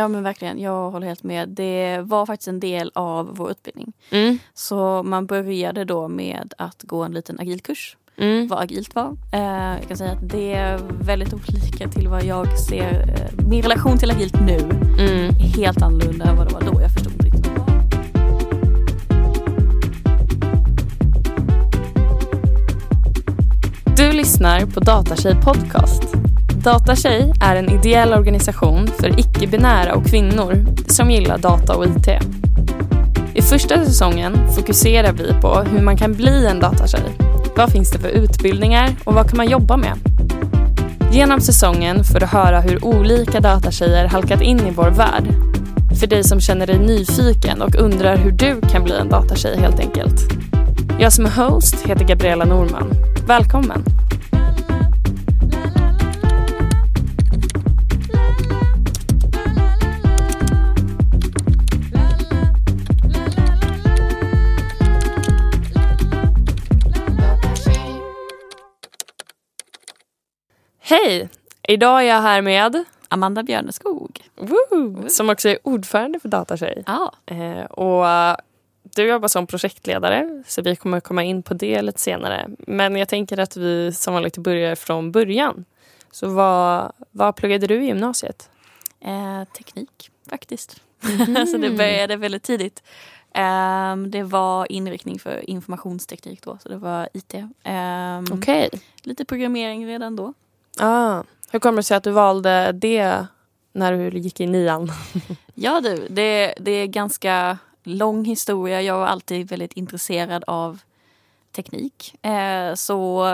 [0.00, 1.48] Ja men verkligen, jag håller helt med.
[1.48, 3.92] Det var faktiskt en del av vår utbildning.
[4.10, 4.38] Mm.
[4.54, 7.96] Så man började då med att gå en liten agilkurs.
[8.18, 8.48] Mm.
[8.48, 9.16] Vad agilt var.
[9.32, 9.40] Eh,
[9.78, 13.08] jag kan säga att det är väldigt olika till vad jag ser.
[13.08, 15.28] Eh, min relation till agilt nu Mm.
[15.28, 16.82] är helt annorlunda än vad det var då.
[16.82, 17.50] Jag förstod inte riktigt.
[23.96, 26.02] Du lyssnar på Datatjej Podcast.
[26.64, 32.08] Datatjej är en ideell organisation för icke-binära och kvinnor som gillar data och IT.
[33.34, 37.02] I första säsongen fokuserar vi på hur man kan bli en datatjej.
[37.56, 39.92] Vad finns det för utbildningar och vad kan man jobba med?
[41.12, 45.24] Genom säsongen får du höra hur olika datatjejer halkat in i vår värld.
[46.00, 49.80] För dig som känner dig nyfiken och undrar hur du kan bli en datatjej helt
[49.80, 50.20] enkelt.
[50.98, 52.92] Jag som är host heter Gabriella Norman.
[53.26, 53.99] Välkommen!
[70.90, 71.28] Hej!
[71.62, 74.20] Idag är jag här med Amanda Björneskog.
[74.36, 76.82] Woo, som också är ordförande för Datatjej.
[76.86, 77.12] Ja.
[77.26, 78.36] Eh, och eh,
[78.82, 82.50] du jobbar som projektledare så vi kommer komma in på det lite senare.
[82.58, 85.64] Men jag tänker att vi som vanligt börjar från början.
[86.10, 88.50] Så vad, vad pluggade du i gymnasiet?
[89.00, 90.80] Eh, teknik faktiskt.
[91.50, 92.82] så det började väldigt tidigt.
[93.34, 97.34] Ehm, det var inriktning för informationsteknik då, så det var IT.
[97.62, 98.70] Ehm, Okej.
[99.02, 100.34] Lite programmering redan då.
[100.80, 101.22] Ah.
[101.50, 103.26] Hur kommer det sig att du valde det
[103.72, 104.92] när du gick i nian?
[105.54, 108.82] Ja du, det, det är ganska lång historia.
[108.82, 110.78] Jag var alltid väldigt intresserad av
[111.52, 112.14] teknik.
[112.24, 113.26] Eh, så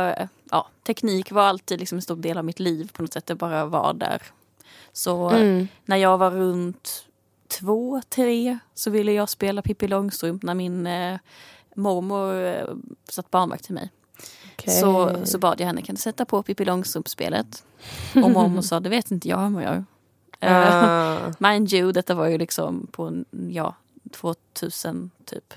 [0.51, 3.27] ja, teknik var alltid liksom en stor del av mitt liv på något sätt.
[3.27, 4.23] Det bara var där.
[4.93, 5.69] Så Mm.
[5.85, 7.07] när jag var runt
[7.61, 11.19] två, tre så ville jag spela Pippi Långstrump när min eh,
[11.77, 12.67] mormor eh,
[13.09, 13.91] satt barnvakt till mig.
[14.67, 14.81] Okej.
[14.81, 17.65] Så, så bad jag henne, kan du sätta på Pippi Långstrump-spelet?
[18.15, 19.85] Och mormor sa, det vet inte jag om jag gör.
[20.41, 21.33] Ah.
[21.51, 23.75] Mind you, detta var ju liksom på ja,
[24.13, 25.55] 2000 typ.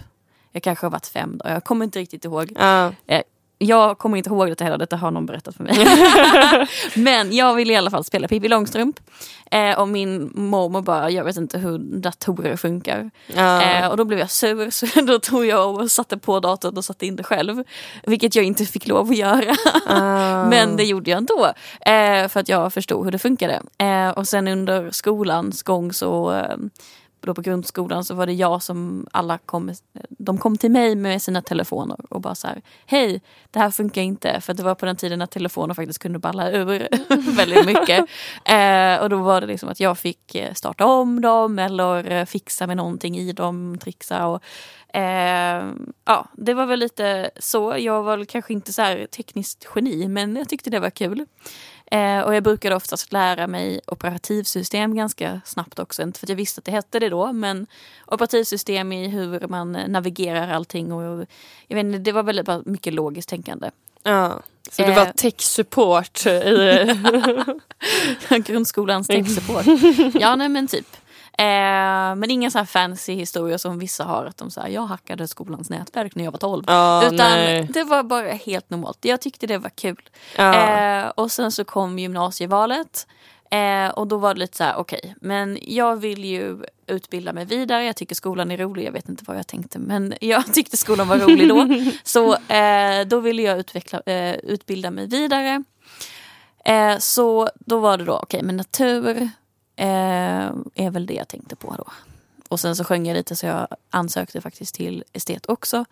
[0.52, 2.54] Jag kanske har varit fem då, jag kommer inte riktigt ihåg.
[2.56, 2.92] Ah.
[3.62, 5.88] Jag kommer inte ihåg detta heller, detta har någon berättat för mig.
[6.96, 9.00] Men jag ville i alla fall spela Pippi Långstrump.
[9.52, 13.12] Eh, och min mormor bara, jag vet inte hur datorer funkar.
[13.38, 13.62] Ah.
[13.62, 16.86] Eh, och då blev jag sur så då tog jag och satte på datorn och
[16.86, 17.64] satte in det själv.
[18.04, 19.56] Vilket jag inte fick lov att göra.
[19.88, 20.46] Ah.
[20.50, 21.46] Men det gjorde jag ändå.
[21.82, 23.62] Eh, för att jag förstod hur det funkade.
[23.78, 26.58] Eh, och sen under skolans gång så eh,
[27.22, 29.74] då på grundskolan så var det jag som alla kom,
[30.10, 33.22] de kom till mig med sina telefoner och bara så här, hej,
[33.52, 34.42] det här funkar inte.
[34.42, 36.88] För det var på den tiden när telefoner faktiskt kunde balla ur
[37.36, 38.06] väldigt mycket.
[38.46, 42.26] Eh, och då var det liksom att jag fick eh, starta om dem eller eh,
[42.26, 44.44] fixa med någonting i dem, trixa och
[44.94, 45.64] Eh,
[46.06, 47.76] ja, det var väl lite så.
[47.78, 51.26] Jag var väl kanske inte så tekniskt geni men jag tyckte det var kul.
[51.92, 56.02] Eh, och jag brukade oftast lära mig operativsystem ganska snabbt också.
[56.02, 57.68] Inte för att jag visste att det hette det då men
[58.08, 60.94] operativsystem i hur man navigerar allting.
[60.94, 61.26] Och,
[61.68, 63.70] jag vet inte, det var väldigt bara mycket logiskt tänkande.
[64.04, 64.40] Ja.
[64.72, 64.96] Så du Eh.
[64.96, 66.96] var tech-support i...
[68.52, 69.66] Grundskolans techsupport.
[70.22, 70.98] ja, nej men typ.
[71.40, 74.26] Eh, men ingen så här fancy historia som vissa har.
[74.26, 76.64] Att de säger jag hackade skolans nätverk när jag var 12.
[76.68, 77.68] Ja, Utan nej.
[77.74, 78.98] det var bara helt normalt.
[79.02, 80.10] Jag tyckte det var kul.
[80.38, 80.54] Ja.
[80.54, 83.08] Eh, och sen så kom gymnasievalet.
[83.52, 86.58] Eh, och då var det lite så här, okej, men jag vill ju
[86.88, 87.86] utbilda mig vidare.
[87.86, 88.86] Jag tycker skolan är rolig.
[88.86, 91.68] Jag vet inte vad jag tänkte, men jag tyckte skolan var rolig då.
[92.04, 95.64] så eh, då ville jag utveckla, eh, utbilda mig vidare.
[96.66, 99.30] Eh, så då var det då, okej, men natur
[99.80, 100.52] eh,
[100.86, 101.86] är väl det jag tänkte på då.
[102.50, 105.86] Och sen så sjöng jag lite så jag ansökte faktiskt till estet också.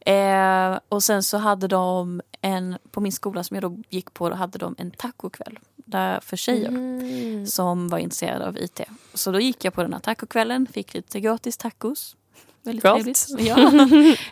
[0.00, 4.28] Eh, och sen så hade de en, på min skola som jag då gick på,
[4.28, 5.58] då hade de en tacokväll.
[5.76, 7.46] Där för tjejer Mm.
[7.46, 8.80] som var intresserade av IT.
[9.14, 12.16] Så då gick jag på den här tacokvällen, fick lite gratis tacos.
[12.62, 12.94] Väldigt Gott.
[12.94, 13.26] trevligt.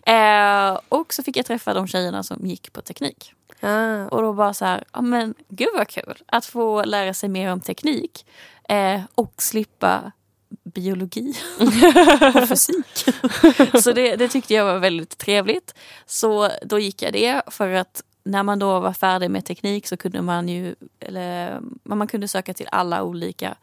[0.05, 0.13] Ja.
[0.75, 3.35] eh, och så fick jag träffa de tjejerna som gick på teknik.
[3.61, 4.05] Ah.
[4.05, 7.53] Och då bara så här, ja men gud vad kul att få lära sig mer
[7.53, 8.27] om teknik.
[8.69, 10.13] Eh, och slippa
[10.65, 11.35] biologi
[12.35, 13.05] och fysik.
[13.83, 15.75] så det, det tyckte jag var väldigt trevligt.
[16.07, 19.97] Så då gick jag det för att när man då var färdig med teknik så
[19.97, 23.57] kunde man ju, eller man kunde söka till alla olika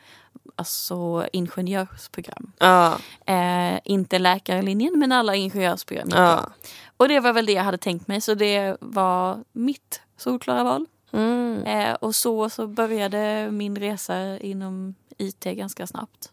[0.56, 2.52] alltså ingenjörsprogram.
[2.60, 2.98] Ja.
[3.26, 6.10] Eh, inte läkarlinjen men alla ingenjörsprogram.
[6.12, 6.50] Ja.
[6.98, 10.86] Och det var väl det jag hade tänkt mig så det var mitt solklara val.
[11.12, 11.64] Mm.
[11.64, 16.32] Eh, och så, så började min resa inom IT ganska snabbt.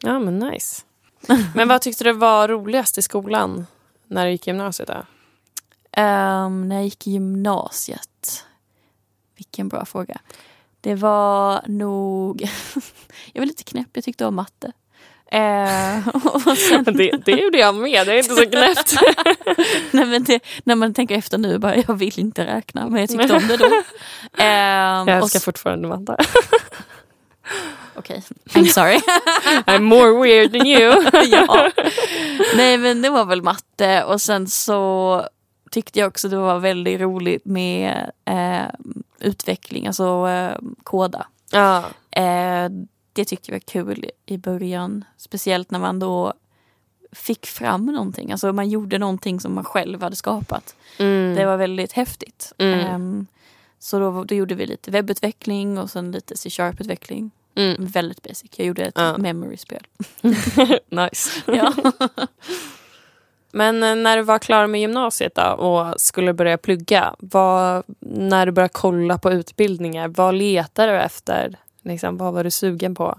[0.00, 0.82] Ja men nice.
[1.54, 3.66] Men vad tyckte du var roligast i skolan
[4.06, 4.88] när du gick i gymnasiet?
[4.88, 4.94] Då?
[6.02, 8.44] Um, när jag gick i gymnasiet.
[9.36, 10.20] Vilken bra fråga.
[10.80, 12.42] Det var nog...
[13.32, 14.72] jag var lite knäpp, jag tyckte om matte.
[15.32, 16.08] Eh,
[16.68, 16.84] sen...
[16.84, 18.94] det, det gjorde jag med, det är inte så knäppt.
[19.90, 23.08] Nej, men det, när man tänker efter nu, bara, jag vill inte räkna men jag
[23.08, 23.66] tyckte om det då.
[23.66, 25.42] Eh, jag älskar och...
[25.42, 26.16] fortfarande matte.
[27.94, 28.62] Okej, okay.
[28.62, 29.00] I'm sorry.
[29.66, 31.04] I'm more weird than you.
[31.30, 31.70] ja.
[32.56, 35.22] Nej men det var väl matte och sen så
[35.70, 38.90] tyckte jag också det var väldigt roligt med eh,
[39.20, 41.26] utveckling, alltså eh, koda.
[41.52, 41.84] Ja.
[42.10, 42.68] Eh,
[43.12, 45.04] det tyckte jag var kul i början.
[45.16, 46.32] Speciellt när man då
[47.12, 48.32] fick fram någonting.
[48.32, 50.76] Alltså man gjorde någonting som man själv hade skapat.
[50.98, 51.34] Mm.
[51.34, 52.52] Det var väldigt häftigt.
[52.58, 52.94] Mm.
[52.94, 53.26] Um,
[53.78, 57.30] så då, då gjorde vi lite webbutveckling och sen lite C-sharp-utveckling.
[57.54, 57.86] Mm.
[57.86, 58.50] Väldigt basic.
[58.56, 59.18] Jag gjorde ett ja.
[59.18, 59.86] memory-spel.
[60.88, 61.30] nice.
[61.46, 61.74] ja.
[63.52, 68.46] Men eh, när du var klar med gymnasiet då och skulle börja plugga, vad, när
[68.46, 71.58] du började kolla på utbildningar, vad letade du efter?
[71.82, 73.18] Liksom, vad var du sugen på?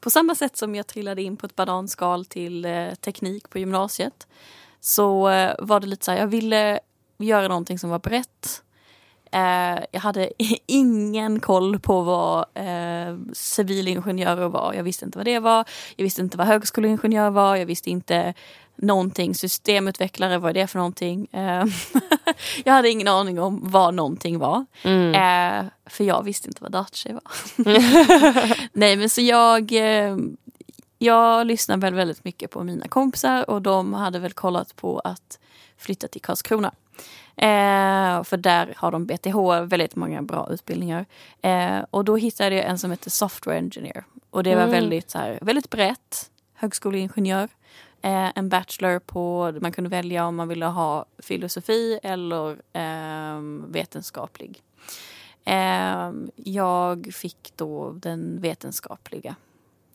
[0.00, 4.26] På samma sätt som jag trillade in på ett bananskal till eh, teknik på gymnasiet
[4.80, 6.80] så eh, var det lite så här, jag ville
[7.18, 8.62] göra någonting som var brett.
[9.32, 10.32] Eh, jag hade
[10.66, 14.74] ingen koll på vad eh, civilingenjörer var.
[14.74, 15.64] Jag visste inte vad det var.
[15.96, 17.56] Jag visste inte vad högskoleingenjör var.
[17.56, 18.34] Jag visste inte
[18.82, 19.34] någonting.
[19.34, 21.26] Systemutvecklare, vad är det för någonting?
[21.32, 21.64] Eh,
[22.64, 24.64] jag hade ingen aning om vad någonting var.
[24.82, 25.14] Mm.
[25.14, 27.22] Eh, för jag visste inte vad datatjej var.
[28.72, 30.16] Nej men så jag, eh,
[30.98, 35.38] jag lyssnade väl väldigt mycket på mina kompisar och de hade väl kollat på att
[35.78, 36.72] flytta till Karlskrona.
[37.36, 41.06] Eh, för där har de BTH, väldigt många bra utbildningar.
[41.42, 44.04] Eh, och då hittade jag en som heter Software Engineer.
[44.30, 44.72] Och det var Mm.
[44.74, 47.48] väldigt, så här, väldigt brett, högskoleingenjör.
[48.02, 54.62] Eh, en bachelor på, man kunde välja om man ville ha filosofi eller eh, vetenskaplig.
[55.44, 59.36] Ehm, jag fick då den vetenskapliga.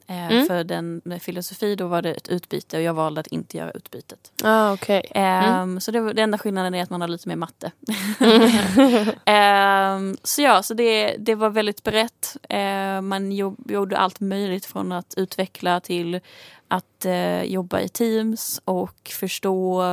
[0.10, 0.48] Eh, Mm.
[0.48, 3.72] För den med filosofi då var det ett utbyte och jag valde att inte göra
[3.72, 4.32] utbytet.
[4.44, 5.02] Ah, okay.
[5.12, 7.72] Ehm, Så det, var, det enda skillnaden är att man har lite mer matte.
[9.26, 12.38] Ehm, så ja, så det, det var väldigt brett.
[12.50, 16.20] Ehm, man jobb, gjorde allt möjligt från att utveckla till
[16.68, 19.84] att eh, jobba i teams och förstå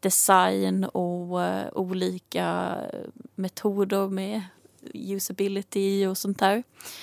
[0.00, 2.76] design och eh, olika
[3.34, 4.42] metoder med
[4.94, 6.62] usability och sånt där.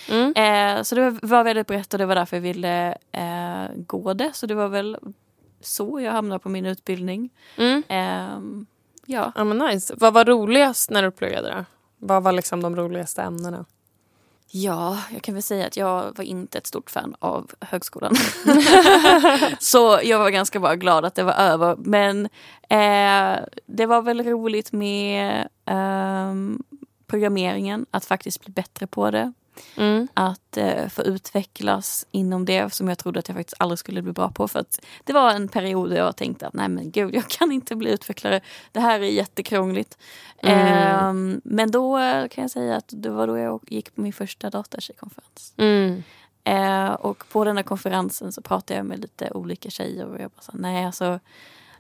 [0.09, 0.33] Mm.
[0.35, 4.31] Eh, så det var, väldigt brett och det var därför jag ville eh, gå det.
[4.33, 4.97] Så det var väl
[5.61, 7.29] så jag hamnade på min utbildning.
[7.57, 7.83] Mm.
[7.87, 8.65] Ehm,
[9.05, 9.31] ja.
[9.35, 9.93] Ja, men nice.
[9.97, 11.49] Vad var roligast när du pluggade?
[11.49, 11.65] Då?
[11.97, 13.65] Vad var liksom de roligaste ämnena?
[14.55, 18.15] ja, jag kan väl säga att jag var inte ett stort fan av högskolan.
[19.59, 21.75] så jag var ganska bara glad att det var över.
[21.75, 22.25] Men
[22.69, 26.63] eh, det var väl roligt med ehm,
[27.13, 29.33] programmeringen, att faktiskt bli bättre på det.
[29.75, 30.07] Mm.
[30.13, 34.11] att eh, få utvecklas inom det som jag trodde att jag faktiskt aldrig skulle bli
[34.11, 34.47] bra på.
[34.47, 37.51] För att det var en period där jag tänkte att nej men gud, jag kan
[37.51, 38.41] inte bli utvecklare.
[38.71, 39.97] Det här är jättekrångligt.
[40.37, 41.33] Mm.
[41.33, 44.13] Eh, men då eh, kan jag säga att det var då jag gick på min
[44.13, 45.53] första datatjejkonferens.
[45.57, 46.03] Mm.
[46.43, 50.31] Eh, och på den här konferensen så pratade jag med lite olika tjejer och jag
[50.31, 51.19] bara sa nej alltså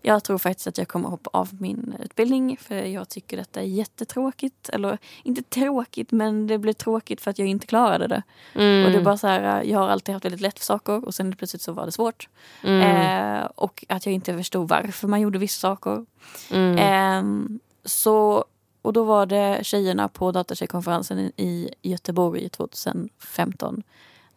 [0.05, 3.65] jag tror faktiskt att jag kommer hoppa av min utbildning för jag tycker detta är
[3.65, 4.69] jättetråkigt.
[4.69, 8.23] Eller inte tråkigt men det blev tråkigt för att jag inte klarade det.
[8.53, 8.85] Mm.
[8.85, 11.15] Och det är bara så här, jag har alltid haft väldigt lätt för saker och
[11.15, 12.29] sen plötsligt så var det svårt.
[12.63, 12.81] Mm.
[12.81, 16.05] Eh, och att jag inte förstod varför man gjorde vissa saker.
[16.51, 16.77] Mm.
[16.77, 18.45] Eh, så,
[18.81, 23.83] och då var det tjejerna på datatjejkonferensen i, i Göteborg 2015.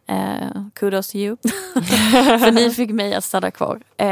[0.07, 1.37] Eh, kudos to you.
[2.39, 3.81] För ni fick mig att stanna kvar.
[3.97, 4.07] Eh,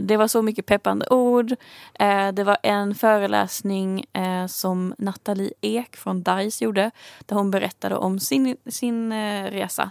[0.00, 1.52] det var så mycket peppande ord.
[1.94, 6.90] Eh, det var en föreläsning eh, som Nathalie Ek från DICE gjorde.
[7.26, 9.90] Där hon berättade om sin, sin eh, resa.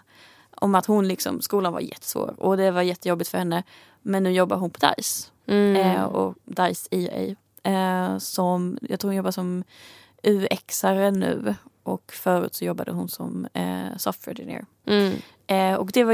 [0.51, 3.63] Om att hon liksom, skolan var jättesvår och det var jättejobbigt för henne.
[4.01, 5.31] Men nu jobbar hon på DICE.
[5.47, 6.05] Mm.
[6.05, 7.35] Och DICE EA.
[8.19, 9.63] Som, jag tror hon jobbar som
[10.23, 11.55] UX-are nu.
[11.83, 14.65] Och förut så jobbade hon som eh, software engineer.
[14.85, 15.13] Mm.
[15.47, 16.13] Eh, och det var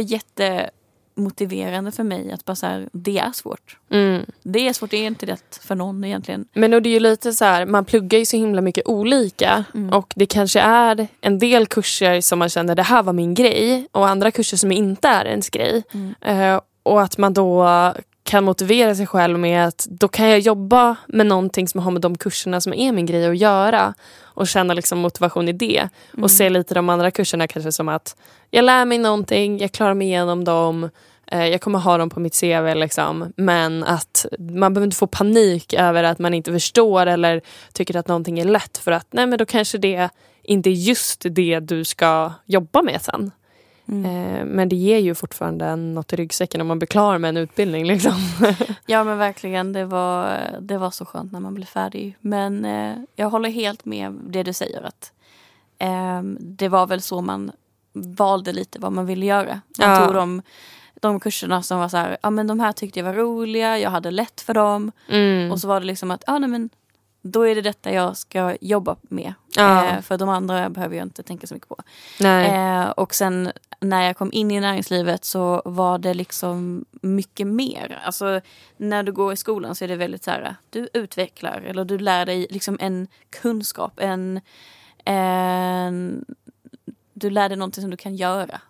[1.14, 3.78] jättemotiverande för mig att bara så här, det är svårt.
[3.92, 4.26] Mm.
[4.44, 6.46] Det är svårt, det är inte rätt för någon egentligen.
[6.54, 9.66] Men och det är ju lite så här, man pluggar ju så himla mycket olika
[9.74, 9.90] Mm.
[9.94, 13.88] och det kanske är en del kurser som man känner det här var min grej
[13.92, 15.84] och andra kurser som inte är ens grej.
[15.94, 16.16] Mm.
[16.22, 17.64] Eh, och att man då
[18.24, 22.02] kan motivera sig själv med att då kan jag jobba med någonting som har med
[22.02, 25.90] de kurserna som är min grej att göra och känna liksom motivation i det.
[26.14, 26.24] Mm.
[26.24, 28.16] Och se lite de andra kurserna kanske som att
[28.50, 30.90] jag lär mig någonting, jag klarar mig igenom dem
[31.28, 35.08] eh, jag kommer ha dem på mitt CV liksom, men att man behöver inte få
[35.08, 37.42] panik över att man inte förstår eller
[37.74, 40.10] tycker att någonting är lätt för att nej men då kanske det
[40.44, 43.32] inte är just det du ska jobba med sen.
[43.86, 44.06] Mm.
[44.06, 47.38] Eh, men det ger ju fortfarande något i ryggsäcken om man blir klar med en
[47.38, 47.86] utbildning.
[47.86, 48.14] Liksom.
[48.86, 52.18] ja men verkligen, det var, det var så skönt när man blev färdig.
[52.20, 54.82] Men eh, jag håller helt med det du säger.
[54.82, 55.12] att
[55.78, 57.52] eh, Det var väl så man
[57.94, 59.62] valde lite vad man ville göra.
[59.80, 60.06] Man ja.
[60.06, 60.42] tog de,
[61.02, 63.90] de kurserna som var så här, ja men de här tyckte jag var roliga, jag
[63.90, 64.92] hade lätt för dem.
[65.10, 65.52] Mm.
[65.52, 66.70] Och så var det liksom att, ja nej men
[67.22, 69.34] då är det detta jag ska jobba med.
[69.56, 69.86] Ja.
[69.86, 71.78] Eh, för de andra behöver jag inte tänka så mycket på.
[72.26, 78.02] Eh, och sen när jag kom in i näringslivet så var det liksom mycket mer.
[78.06, 78.42] Alltså
[78.78, 81.98] när du går i skolan så är det väldigt så här, du utvecklar eller du
[81.98, 83.08] lär dig liksom en
[83.42, 84.42] kunskap, en,
[85.06, 86.26] en
[87.14, 88.62] du lär dig någonting som du kan göra.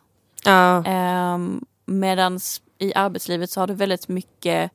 [0.43, 0.85] Ja.
[0.85, 1.37] Eh,
[1.85, 2.39] Medan
[2.77, 4.71] i arbetslivet så har du väldigt mycket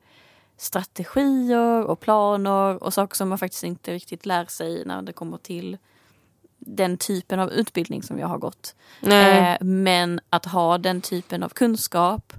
[0.57, 5.39] strategier och planer och saker som man faktiskt inte riktigt lär sig när det kommer
[5.39, 5.79] till
[6.59, 8.75] den typen av utbildning som jag har gått.
[9.03, 12.33] Eh, men att ha den typen av kunskap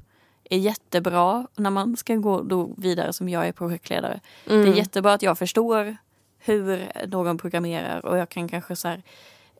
[0.49, 4.19] är jättebra när man ska gå då vidare som jag är projektledare.
[4.45, 4.61] Mm.
[4.61, 4.77] Det är mm.
[4.77, 5.97] jättebra att jag förstår
[6.39, 8.95] hur någon programmerar och jag kan kanske så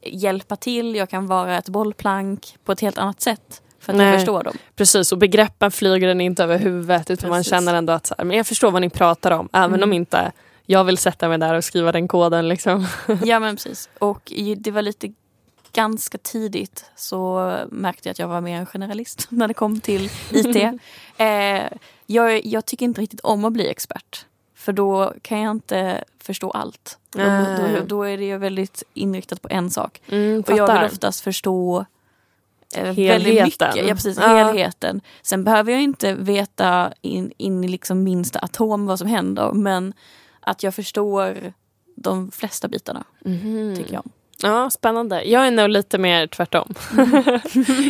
[0.01, 3.62] hjälpa till, jag kan vara ett bollplank på ett helt annat sätt.
[3.80, 4.08] För att Nej.
[4.08, 4.54] jag förstår dem.
[4.75, 7.30] Precis och begreppen flyger den inte över huvudet utan Precis.
[7.30, 9.84] man känner ändå att så här, men jag förstår vad ni pratar om även mm.
[9.84, 10.32] om inte
[10.71, 12.47] jag vill sätta mig där och skriva den koden.
[12.47, 12.88] Liksom.
[13.23, 13.89] ja men precis.
[13.99, 15.13] Och det var lite
[15.73, 20.09] ganska tidigt så märkte jag att jag var mer en generalist när det kom till
[20.31, 20.55] IT.
[21.17, 24.25] eh, jag, jag, tycker inte riktigt om att bli expert.
[24.55, 26.97] För då kan jag inte förstå allt.
[27.09, 30.01] Då, då, då är det väldigt inriktat på en sak.
[30.07, 31.85] Mm, och jag vill oftast förstå
[32.75, 33.75] eh, väldigt mycket.
[33.75, 34.27] Ja, precis, ja.
[34.27, 35.01] helheten.
[35.21, 39.93] Sen behöver jag inte veta in, in i liksom minsta atom vad som händer men
[40.41, 41.53] att jag förstår
[41.96, 43.03] de flesta bitarna.
[43.25, 43.75] Mm.
[43.75, 44.03] Tycker jag.
[44.41, 45.24] Ja, spännande.
[45.24, 46.74] Jag är nog lite mer tvärtom.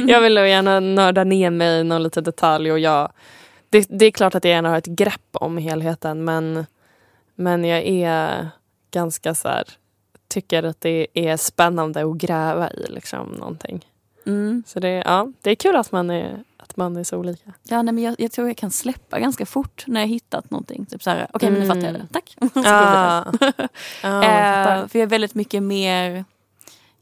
[0.08, 3.12] Jag vill nog gärna nörda ner mig i någon liten detalj och jag,
[3.70, 6.66] det, det, är klart att jag gärna har ett grepp om helheten men,
[7.36, 8.50] men jag är
[8.92, 9.64] ganska så här,
[10.28, 13.86] tycker att det är spännande att gräva i liksom någonting.
[14.26, 14.64] Mm.
[14.68, 17.54] Så det, ja, det är kul att man är, att man är så olika.
[17.64, 20.86] Ja, nej, men jag, jag tror jag kan släppa ganska fort när jag hittat någonting.
[20.86, 21.60] Typ såhär, okej okay, mm.
[21.60, 22.36] men nu fattar jag det, tack.
[22.66, 23.20] ah.
[24.10, 26.26] ah, för jag är väldigt mycket mer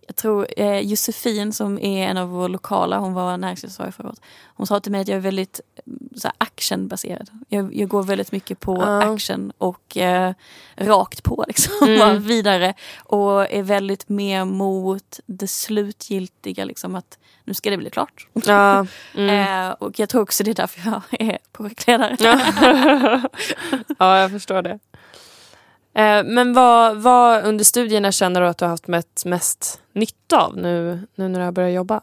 [0.07, 4.21] jag tror eh, Josefin som är en av våra lokala, hon var näringslivsansvarig förra året.
[4.45, 7.29] Hon sa till mig att jag är väldigt mm, så actionbaserad.
[7.47, 8.97] Jag, jag går väldigt mycket på uh.
[8.97, 10.33] action och eh,
[10.75, 11.87] rakt på liksom.
[11.87, 12.23] Mm.
[12.23, 12.73] vidare.
[12.97, 18.27] Och är väldigt mer mot det slutgiltiga liksom att nu ska det bli klart.
[18.47, 18.83] Uh.
[19.15, 19.69] Mm.
[19.69, 22.15] eh, och jag tror också det är därför jag är projektledare.
[23.99, 24.79] ja jag förstår det.
[25.97, 30.41] Eh, men vad, vad under studierna känner du att du har haft mest, mest nytta
[30.41, 32.01] av nu, nu när du har börjat jobba?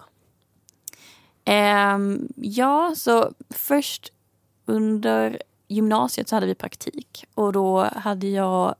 [1.95, 4.13] Um, ja, så först
[4.67, 8.75] under gymnasiet så hade vi praktik och då hade jag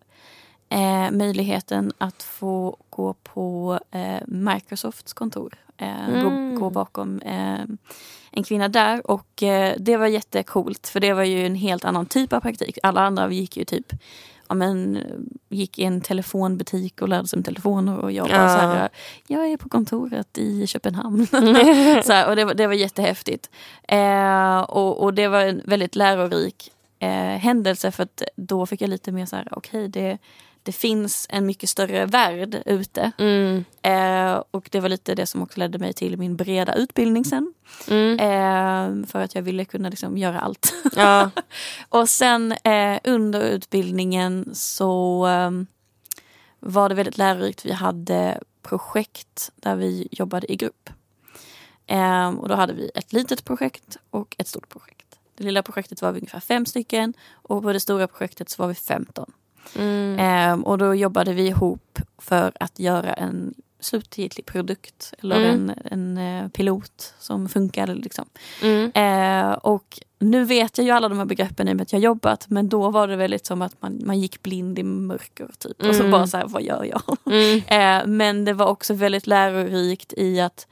[0.69, 5.55] eh, möjligheten att få gå på eh, Microsofts kontor.
[5.77, 6.55] Eh, mm.
[6.55, 7.65] gå, gå, bakom eh,
[8.31, 12.07] en kvinna där och eh, det var jättekult för det var ju en helt annan
[12.07, 12.79] typ av praktik.
[12.83, 13.93] Alla andra gick ju typ
[14.49, 14.99] ja, men,
[15.49, 18.49] gick i en telefonbutik och lärde sig om telefoner och jag bara ja.
[18.49, 18.89] så här,
[19.27, 21.27] jag är på kontoret i Köpenhamn.
[22.05, 23.51] så här, och det var, det var jättehäftigt.
[23.89, 28.91] Eh, och, och det var en väldigt lärorik eh, händelse för att då fick jag
[28.91, 30.19] lite mer så här, okej okay, det
[30.65, 33.13] det finns en mycket större värld ute.
[33.19, 33.65] Mm.
[33.83, 37.55] Eh, och det var lite det som också ledde mig till min breda utbildning sen.
[37.89, 38.19] Mm.
[38.19, 40.75] Eh, för att jag ville kunna liksom göra allt.
[40.97, 41.31] Ja.
[41.89, 45.67] och sen eh, under utbildningen så ehm,
[46.61, 47.65] var det väldigt lärorikt.
[47.65, 50.91] Vi hade projekt där vi jobbade i grupp.
[51.87, 55.19] Ehm, och då hade vi ett litet projekt och ett stort projekt.
[55.37, 58.69] Det lilla projektet var vi ungefär fem stycken och på det stora projektet så var
[58.69, 59.33] vi 15.
[59.77, 60.19] Mm.
[60.19, 65.73] Eh, och då jobbade vi ihop för att göra en slutgiltig produkt eller mm.
[65.85, 67.95] en, en uh, pilot som funkade.
[67.95, 68.25] Liksom.
[68.63, 68.93] Mm.
[68.95, 72.03] Eh, och nu vet jag ju alla de här begreppen i och med att jag
[72.03, 75.51] jobbat men då var det väldigt som att man, man gick blind i mörker.
[75.59, 75.83] Typ.
[75.83, 76.11] Och så mm.
[76.11, 77.03] bara så här, vad gör jag?
[77.27, 77.63] Mm.
[77.75, 80.67] Eh, men det var också väldigt lärorikt i att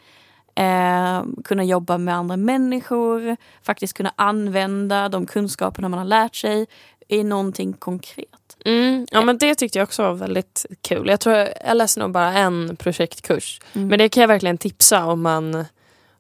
[0.55, 6.67] Eh, kunna jobba med andra människor, faktiskt kunna använda de kunskaperna man har lärt sig
[7.09, 8.27] i någonting konkret.
[8.65, 11.09] Mm, ja men det tyckte jag också var väldigt kul.
[11.09, 13.61] Jag tror jag läste nog bara en projektkurs.
[13.73, 13.89] Mm.
[13.89, 15.65] Men det kan jag verkligen tipsa om man,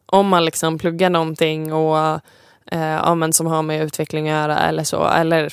[0.07, 1.99] om man liksom pluggar någonting och
[2.67, 5.07] eh, ja, men som har med utveckling att göra eller så.
[5.07, 5.53] Eller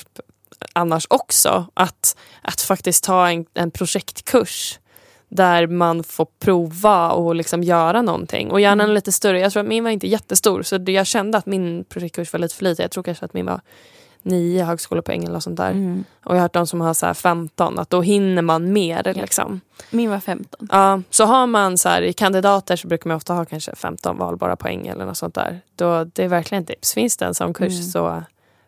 [0.72, 1.66] annars också.
[1.74, 4.78] Att, att faktiskt ta en, en projektkurs
[5.28, 8.50] där man får prova och liksom göra någonting.
[8.50, 9.40] Och gärna en lite större.
[9.40, 12.54] Jag tror att min var inte jättestor så jag kände att min projektkurs var lite
[12.54, 12.82] för liten.
[12.82, 13.60] Jag tror kanske att min var
[14.22, 15.70] nio högskolepoäng eller sånt där.
[15.70, 16.04] Mm.
[16.24, 19.12] Och jag har hört de som har så här 15, att då hinner man mer.
[19.14, 19.60] Liksom.
[19.90, 20.68] Min var 15.
[20.72, 24.18] Ja, så har man så här, i kandidater så brukar man ofta ha kanske 15
[24.18, 25.60] valbara poäng eller något sånt där.
[25.76, 26.94] Då, det är verkligen tips.
[26.94, 27.82] Finns det en sån kurs Mm.
[27.82, 28.22] så,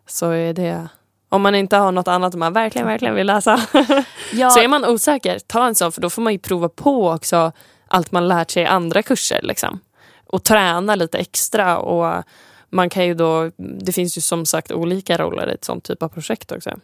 [0.07, 0.87] så är det
[1.29, 3.59] om man inte har något annat man verkligen, verkligen vill läsa.
[4.33, 7.11] Ja, Så är man osäker, ta en sån för då får man ju prova på
[7.11, 7.51] också
[7.87, 9.39] allt man lärt sig i andra kurser.
[9.43, 9.79] Liksom.
[10.27, 11.77] Och träna lite extra.
[11.77, 12.23] Och
[12.73, 16.03] man kan ju då, det finns ju som sagt olika roller i ett sånt typ
[16.03, 16.79] av projekt också.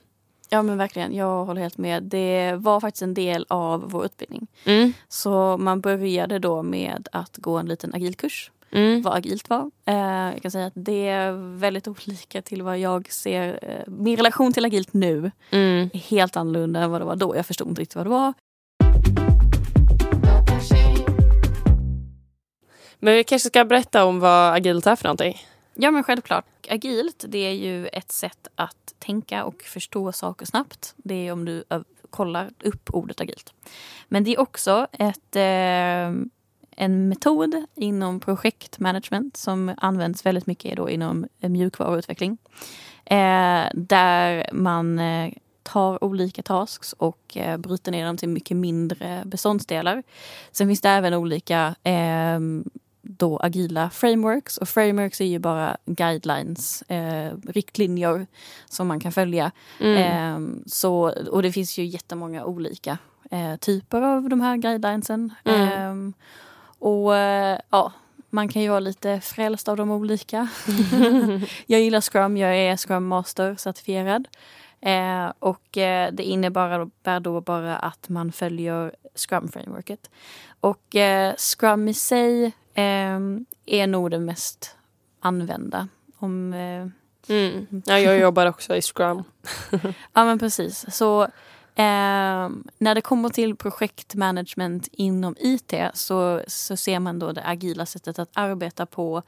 [0.49, 2.03] ja men verkligen, jag håller helt med.
[2.03, 4.47] Det var faktiskt en del av vår utbildning.
[4.65, 4.93] Mm.
[5.07, 8.51] Så man började då med att gå en liten agilkurs.
[8.71, 9.01] Mm.
[9.01, 9.71] Vad agilt var.
[9.85, 9.95] Eh,
[10.33, 13.59] jag kan säga att det är väldigt olika till vad jag ser.
[13.61, 15.89] Eh, min relation till agilt nu Mm.
[15.93, 17.35] är helt annorlunda än vad det var då.
[17.35, 18.33] Jag förstod inte riktigt vad det var.
[22.99, 25.37] Men vi kanske ska berätta om vad agilt är för någonting.
[25.81, 26.45] Ja men självklart.
[26.69, 30.93] Agilt det är ju ett sätt att tänka och förstå saker snabbt.
[30.97, 31.63] Det är om du
[32.09, 33.53] kollar upp ordet agilt.
[34.07, 36.25] Men det är också ett, eh,
[36.75, 42.37] en metod inom projektmanagement som används väldigt mycket då inom mjukvaruutveckling.
[43.05, 45.33] Eh, där man eh,
[45.63, 50.03] tar olika tasks och eh, bryter ner dem till mycket mindre beståndsdelar.
[50.51, 52.39] Sen finns det även olika eh,
[53.01, 58.27] då agila frameworks och frameworks är ju bara guidelines, eh, riktlinjer
[58.69, 59.51] som man kan följa.
[59.79, 59.97] Mm.
[59.97, 62.97] Eh, så, och det finns ju jättemånga olika
[63.31, 65.33] eh, typer av de här guidelinesen.
[65.43, 66.07] Mm.
[66.07, 66.13] Eh,
[66.79, 67.93] och eh, ja,
[68.29, 70.47] man kan ju vara lite frälst av de olika.
[71.65, 74.27] jag gillar Scrum, jag är Scrum Master certifierad.
[74.81, 80.09] Eh, och eh, det innebär då bara att man följer Scrum-frameworket.
[80.59, 83.19] Och eh, Scrum i sig eh,
[83.65, 84.75] är nog det mest
[85.19, 85.87] använda.
[86.19, 86.87] Om, eh,
[87.29, 87.67] Mm.
[87.85, 89.23] Ja, jag jobbar också i Scrum.
[90.13, 90.85] ja men precis.
[90.95, 91.23] Så
[91.75, 97.85] eh, när det kommer till projektmanagement inom IT så, så ser man då det agila
[97.85, 99.21] sättet att arbeta på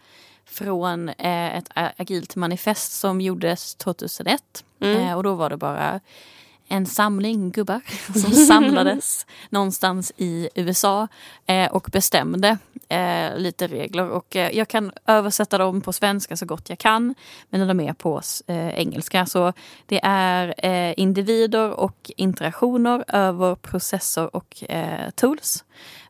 [0.46, 4.64] från eh, ett agilt manifest som gjordes 2001.
[4.80, 4.98] Mm.
[4.98, 6.00] Eh, och då var det bara
[6.72, 7.82] en samling gubbar
[8.22, 11.08] som samlades någonstans i USA
[11.46, 12.58] eh, och bestämde
[12.90, 14.10] eh, lite regler.
[14.10, 17.16] Och eh, jag kan översätta dem på svenska så gott jag kan.
[17.50, 19.26] Men de är på eh, engelska.
[19.26, 19.54] Så
[19.86, 25.64] det är eh, individer och interaktioner över processer och eh, tools.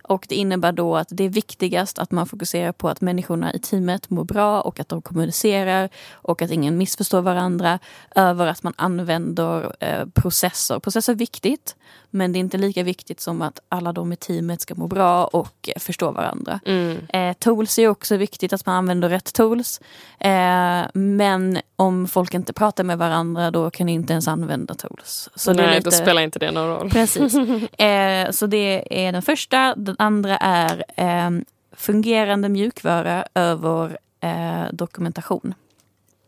[0.04, 3.60] Och det innebär då att det är viktigast att man fokuserar på att människorna i
[3.60, 7.80] teamet mår bra och att de kommunicerar och att ingen missförstår varandra
[8.16, 10.80] över att man använder eh, processer.
[10.80, 11.76] Processer är viktigt
[12.12, 15.26] men det är inte lika viktigt som att alla de i teamet ska må bra
[15.26, 16.60] och eh, förstå varandra.
[16.66, 16.98] Mm.
[17.10, 19.82] Eh, tools är också viktigt att man använder rätt tools.
[20.20, 25.30] Eh, men om folk inte pratar med varandra då kan ni inte ens använda tools.
[25.36, 25.90] Så Nej, lite...
[25.90, 26.90] då spelar inte det någon roll.
[26.90, 27.36] Precis.
[27.78, 29.76] Eh, så det är den första.
[29.76, 31.30] Den andra är eh,
[31.76, 35.54] fungerande mjukvara över eh, dokumentation.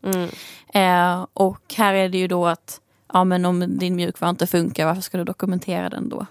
[0.04, 0.28] Mm.
[1.32, 2.80] Och här är det ju då att
[3.14, 6.26] ja, men om din mjukvara inte funkar, varför ska du dokumentera den då?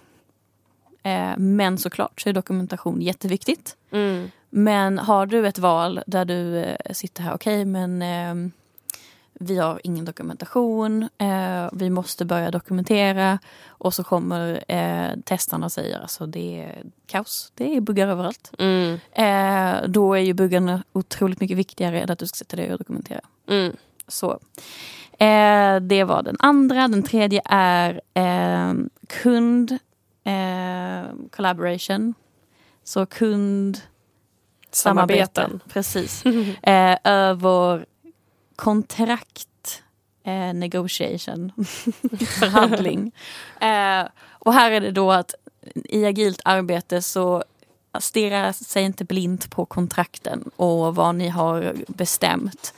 [1.03, 3.77] Eh, men såklart så är dokumentation jätteviktigt.
[3.91, 4.31] Mm.
[4.49, 8.51] Men har du ett val där du eh, sitter här, okej men eh,
[9.33, 15.71] vi har ingen dokumentation, eh, vi måste börja dokumentera och så kommer eh, testarna och
[15.71, 18.51] säger alltså det är kaos, det är buggar överallt.
[18.59, 18.99] Mm.
[19.91, 23.21] Då är ju buggarna otroligt mycket viktigare än att du ska sätta dig och dokumentera.
[23.47, 23.75] Mm.
[24.07, 24.39] Så.
[25.19, 26.87] Eh, det var den andra.
[26.87, 28.73] Den tredje är eh,
[29.07, 29.71] kund
[30.23, 32.13] eh, collaboration.
[32.83, 33.81] Så kund
[34.71, 35.59] Samarbeten.
[35.69, 36.23] Precis.
[36.63, 37.85] Eh, över
[38.55, 39.83] kontrakt
[40.25, 41.51] eh, negotiation.
[42.39, 43.11] Förhandling.
[43.61, 45.33] eh, och här är det då att
[45.73, 47.43] i agilt arbete så
[47.99, 52.73] stirra sig inte blint på kontrakten och vad ni har bestämt.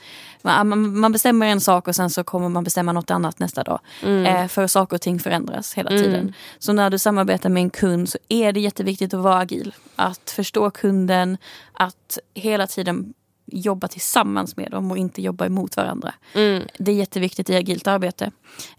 [0.45, 3.79] Man, man- bestämmer en sak och sen så kommer man bestämma något annat nästa dag.
[4.03, 4.25] Mm.
[4.25, 6.03] Eh, för saker och ting förändras hela Mm.
[6.03, 6.33] tiden.
[6.59, 9.73] Så när du samarbetar med en kund så är det jätteviktigt att vara agil.
[9.95, 11.37] Att förstå kunden,
[11.73, 13.13] att hela tiden
[13.45, 16.13] jobba tillsammans med dem och inte jobba emot varandra.
[16.33, 16.63] Mm.
[16.77, 18.31] Det är jätteviktigt i agilt arbete.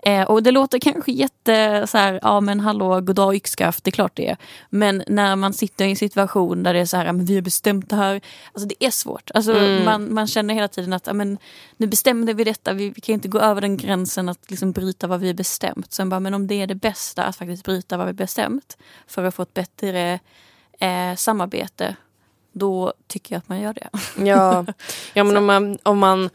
[0.03, 3.93] Eh, och det låter kanske jätte så här, ja men hallå, goddag yxskaft, det är
[3.93, 4.37] klart det är.
[4.71, 7.43] Men när man sitter i en situation där det är så här, men vi har
[7.43, 8.21] bestämt det här.
[8.53, 9.31] Alltså det är svårt.
[9.35, 9.85] Alltså, Mm.
[9.85, 11.39] man, man känner hela tiden att men,
[11.77, 15.07] nu bestämde vi detta, vi, vi kan inte gå över den gränsen att liksom bryta
[15.07, 15.93] vad vi bestämt.
[15.93, 18.77] Sen bara, men om det är det bästa att faktiskt bryta vad vi bestämt
[19.07, 20.21] för att få ett bättre
[20.81, 21.97] eh, samarbete,
[22.59, 23.89] då tycker jag att man gör det.
[24.29, 24.67] Ja,
[25.15, 26.31] ja men om man, om man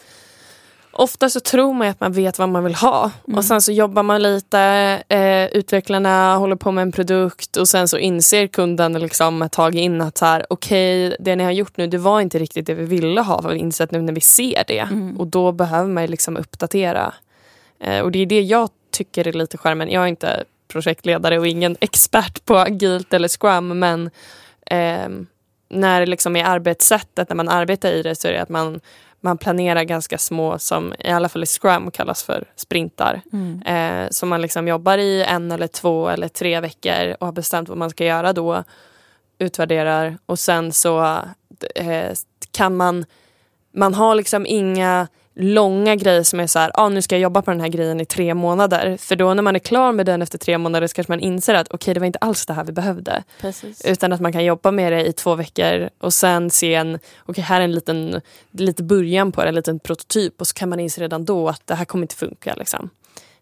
[0.93, 3.37] Ofta så tror man att man vet vad man vill ha Mm.
[3.37, 4.59] och sen så jobbar man lite,
[5.09, 9.75] eh, utvecklarna håller på med en produkt och sen så inser kunden liksom ett tag
[9.75, 13.21] in att okej, det ni har gjort nu det var inte riktigt det vi ville
[13.21, 15.17] ha, vi insett nu när vi ser det Mm.
[15.19, 17.13] och då behöver man liksom uppdatera.
[17.79, 19.89] Eh, och det är det jag tycker är lite skärmen.
[19.91, 24.09] Jag är inte projektledare och ingen expert på agilt eller scrum men
[24.65, 25.27] ehm,
[25.71, 28.81] när det liksom är arbetssättet, när man arbetar i det så är det att man,
[29.21, 33.21] man planerar ganska små som i alla fall i Scrum kallas för sprintar.
[33.33, 33.61] Mm.
[33.61, 37.69] Eh, som man liksom jobbar i en eller två eller tre veckor och har bestämt
[37.69, 38.63] vad man ska göra då.
[39.39, 41.17] Utvärderar och sen så
[41.75, 42.11] eh,
[42.51, 43.05] kan man,
[43.73, 47.41] man har liksom inga långa grejer som är så här, ah, nu ska jag jobba
[47.41, 48.97] på den här grejen i tre månader.
[48.97, 51.53] För då när man är klar med den efter tre månader så kanske man inser
[51.53, 53.23] att okej, det var inte alls det här vi behövde.
[53.41, 53.85] Precis.
[53.85, 57.43] Utan att man kan jobba med det i två veckor och sen se en, okej
[57.43, 60.79] här är en liten, lite början på det, en liten prototyp och så kan man
[60.79, 62.53] inse redan då att det här kommer inte funka.
[62.57, 62.89] Liksom.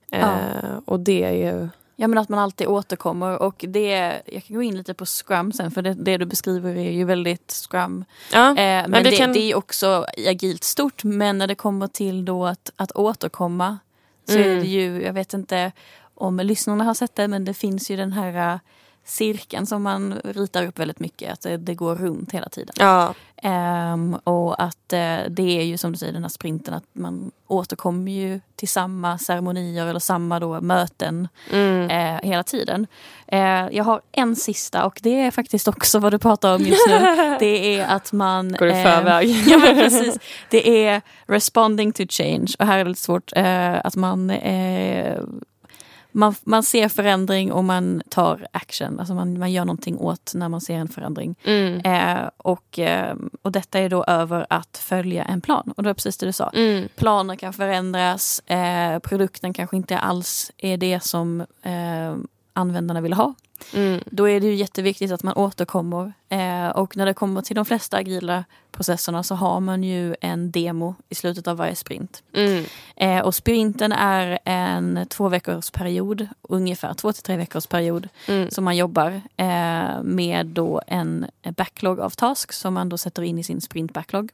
[0.10, 0.18] Ja.
[0.18, 1.70] Eh, och det är ju...
[2.02, 5.52] Ja men att man alltid återkommer och det, jag kan gå in lite på scrum
[5.52, 8.06] sen för det, det du beskriver är ju väldigt scrum.
[8.34, 11.88] Ja, Eh, men vi det, kan- det är också agilt stort men när det kommer
[11.88, 13.78] till då att, att återkomma
[14.30, 14.50] så Mm.
[14.52, 15.72] är det ju, jag vet inte
[16.16, 18.60] om lyssnarna har sett det men det finns ju den här
[19.10, 22.76] cirkeln som man ritar upp väldigt mycket, att det, det går runt hela tiden.
[22.80, 26.84] ja, Ehm, och att eh, det är ju som du säger den här sprinten att
[26.94, 32.88] man återkommer ju till samma ceremonier eller samma då möten mm, eh, hela tiden.
[33.28, 36.88] Eh, jag har en sista och det är faktiskt också vad du pratar om just
[36.88, 37.00] nu.
[37.40, 38.56] Det är att man...
[38.60, 39.30] går i förväg.
[39.48, 40.20] Ja men precis.
[40.50, 43.32] Det är responding to change och här är det lite svårt
[43.84, 44.32] att man
[46.12, 49.00] man, man ser förändring och man tar action.
[49.00, 51.36] Alltså man, man gör någonting åt när man ser en förändring.
[51.44, 55.74] Mm, Eh, och, eh, och detta är då över att följa en plan.
[55.78, 56.50] Och det var precis det du sa.
[56.54, 62.16] mm, Planer kan förändras, eh, produkten kanske inte alls är det som eh,
[62.54, 63.34] användarna vill ha.
[63.74, 66.14] Mm, Då är det ju jätteviktigt att man återkommer.
[66.30, 70.52] Eh, och när det kommer till de flesta agila processerna så har man ju en
[70.52, 72.24] demo i slutet av varje sprint.
[72.34, 78.10] mm, Eh, och sprinten är en två veckors period, ungefär två till tre veckors period
[78.28, 81.26] mm, som man jobbar eh, med då en
[81.58, 84.32] backlog av tasks som man då sätter in i sin sprint backlog.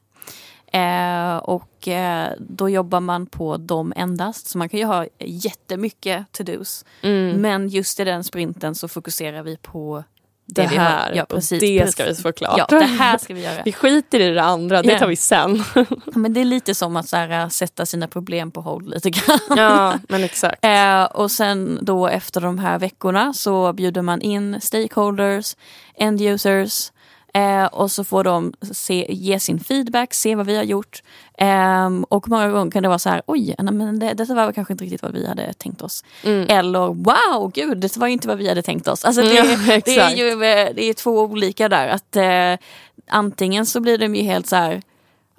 [0.72, 4.46] Eh, och eh, då jobbar man på dem endast.
[4.48, 6.84] Så man kan ju ha jättemycket to-dos.
[7.02, 7.40] mm.
[7.40, 10.04] Men just i den sprinten så fokuserar vi på
[10.46, 11.92] Det, det, här, Ja, och precis, det precis.
[11.92, 12.58] ska vi få klart.
[12.70, 13.62] Ja, det här ska vi göra.
[13.64, 15.64] Vi skiter i det andra, det tar vi sen.
[16.14, 19.38] Men det är lite som att så här, sätta sina problem på hold lite grann.
[19.56, 20.64] ja, men exakt.
[20.64, 25.56] Eh, och sen då efter de här veckorna så bjuder man in stakeholders,
[25.94, 26.92] end users
[27.36, 31.02] eh, och så får de se, ge sin feedback, se vad vi har gjort.
[31.38, 34.52] Ehm, och många gånger kan det vara så här, oj, nej, men det, detta var
[34.52, 36.04] kanske inte riktigt vad vi hade tänkt oss.
[36.24, 36.46] Mm.
[36.48, 39.04] Eller wow, gud, det var inte vad vi hade tänkt oss.
[39.04, 41.88] Alltså det, Ja, det är ju eh, det är två olika där.
[41.88, 42.66] Att eh,
[43.08, 44.82] Antingen så blir de ju helt så här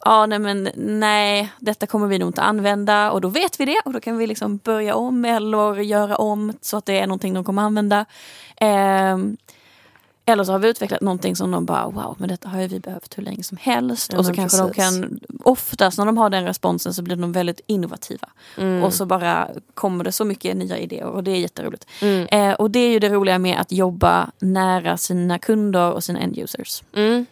[0.05, 3.81] Ja, nej men nej, detta kommer vi nog inte använda och då vet vi det
[3.85, 7.33] och då kan vi liksom börja om eller göra om så att det är någonting
[7.33, 8.05] de kommer använda.
[8.57, 9.37] Ehm,
[10.27, 12.79] eller så har vi utvecklat någonting som de bara wow, men detta har ju vi
[12.79, 14.13] behövt hur länge som helst.
[14.13, 14.99] Ja, och så kanske de precis.
[14.99, 18.29] kan, oftast när de har den responsen så blir de väldigt innovativa.
[18.57, 18.83] Mm.
[18.83, 21.87] Och så bara kommer det så mycket nya idéer och det är jätteroligt.
[22.01, 22.27] Mm.
[22.31, 26.19] Eh, och det är ju det roliga med att jobba nära sina kunder och sina
[26.19, 26.83] end users.
[26.93, 27.25] Mm.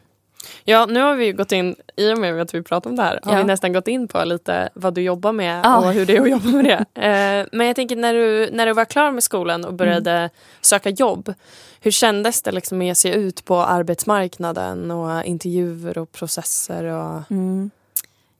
[0.63, 3.19] Ja, nu har vi gått in, i och med att vi pratar om det här,
[3.23, 3.37] har Ja.
[3.37, 5.77] vi nästan gått in på lite vad du jobbar med Ja.
[5.77, 6.85] och hur det är att jobba med det.
[7.05, 10.29] Eh, men jag tänker när du, när du var klar med skolan och började Mm.
[10.61, 11.33] söka jobb,
[11.81, 16.83] hur kändes det liksom att ge sig ut på arbetsmarknaden och intervjuer och processer?
[16.83, 17.31] Och...
[17.31, 17.71] Mm.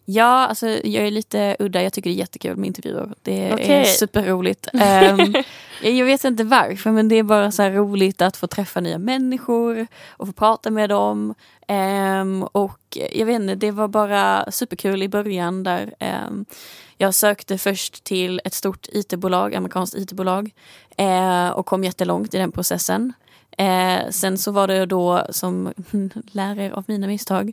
[0.06, 1.84] Ja, alltså jag är lite udda.
[1.84, 3.14] Jag tycker det är jättekul med intervjuer.
[3.22, 3.86] Det är Okej.
[3.86, 4.68] superroligt.
[4.74, 5.34] Ehm,
[5.82, 9.88] jag vet inte varför, men det är bara så roligt att få träffa nya människor
[10.10, 11.34] och få prata med dem.
[11.68, 16.46] Ehm, och jag vet inte, det var bara superkul i början där ehm,
[16.98, 20.52] jag sökte först till ett stort IT-bolag, amerikanskt IT-bolag
[20.98, 23.14] eh, och kom jättelångt i den processen.
[23.58, 25.74] Eh, sen så var det då som
[26.32, 27.52] lär er av mina misstag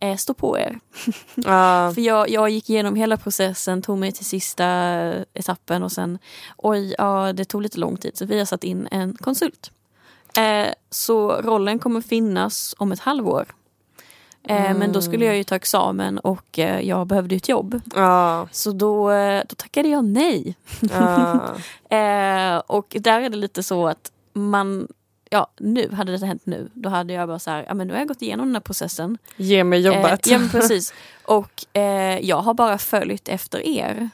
[0.00, 0.78] eh, stå på er.
[1.34, 1.92] Ja.
[1.94, 4.66] För jag, jag gick igenom hela processen, tog mig till sista
[5.34, 6.18] etappen och sen
[6.56, 9.70] oj, ja det tog lite lång tid så vi har satt in en konsult.
[10.38, 13.46] Eh, så rollen kommer finnas om ett halvår.
[14.48, 17.80] Eh, Men då skulle jag ju ta examen och eh, jag behövde ett jobb.
[17.94, 18.48] Ja.
[18.52, 20.56] Så då, eh, då tackade jag nej.
[20.80, 21.54] Ja.
[21.96, 24.88] Eh, och där är det lite så att man,
[25.34, 27.92] ja nu, hade detta hänt nu, då hade jag bara så här, ja men nu
[27.92, 29.18] har jag gått igenom den här processen.
[29.36, 30.26] Ge mig jobbet.
[30.26, 30.94] Eh, ja men precis.
[31.24, 34.10] Och eh, jag har bara följt efter er.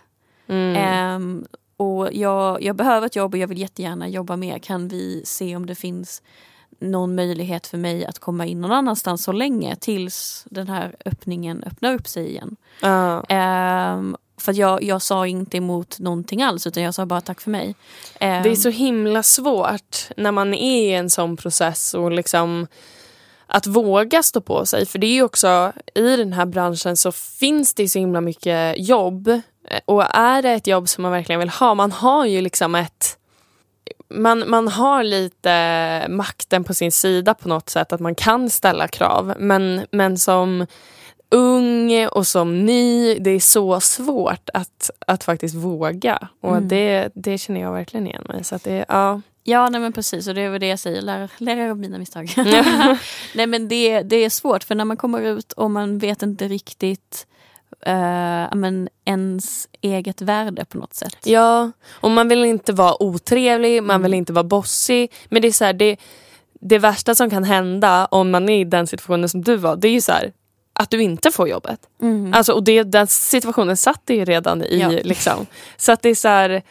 [0.47, 0.77] Mm.
[0.77, 4.59] Ehm, och jag, jag behöver ett jobb och jag vill jättegärna jobba mer.
[4.59, 6.23] Kan vi se om det finns
[6.79, 11.65] någon möjlighet för mig att komma in någon annanstans så länge tills den här öppningen
[11.67, 12.57] öppnar upp sig igen.
[12.81, 13.25] Ja.
[13.29, 17.41] Ehm, för att jag, jag sa inte emot någonting alls utan jag sa bara tack
[17.41, 17.75] för mig.
[18.21, 22.67] Ehm, Det är så himla svårt när man är i en sån process och liksom
[23.47, 24.87] att våga stå på sig.
[24.87, 28.75] För det är ju också i den här branschen så finns det så himla mycket
[28.89, 29.41] jobb.
[29.85, 33.17] Och är det ett jobb som man verkligen vill ha, man har ju liksom ett
[34.15, 38.89] man, man har lite makten på sin sida på något sätt, att man kan ställa
[38.89, 39.35] krav.
[39.39, 40.67] Men, men som
[41.31, 46.29] ung och som ny, det är så svårt att, att faktiskt våga.
[46.41, 46.69] Och Mm.
[46.69, 49.21] det, det känner jag verkligen igen mig Så att det, ja.
[49.45, 51.79] Ja nej men precis och det är väl det jag säger, lär, lär er av
[51.79, 52.33] mina misstag.
[53.35, 56.49] nej men det, det är svårt för när man kommer ut och man vet inte
[56.49, 57.27] riktigt
[57.87, 61.17] ja, men ens eget värde på något sätt.
[61.25, 65.13] ja, och man vill inte vara otrevlig, man vill inte vara bossig.
[65.29, 65.97] Men det är så här, det,
[66.61, 69.89] det värsta som kan hända om man är i den situationen som du var, det
[69.89, 70.33] är ju så här,
[70.81, 71.81] att du inte får jobbet.
[72.03, 72.35] Mm.
[72.35, 74.79] Alltså, och det, den situationen satt det ju redan i.
[74.81, 74.89] Ja.
[74.89, 75.47] Liksom.
[75.77, 76.63] Så att det är så här